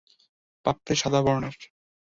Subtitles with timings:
[0.65, 1.55] পাপড়ি সাদা বর্ণের।